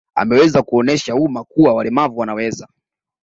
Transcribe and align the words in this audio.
Ameweza 0.15 0.63
kuuonyesha 0.63 1.15
umma 1.15 1.43
kuwa 1.43 1.73
walemavu 1.73 2.19
wanaweza 2.19 2.67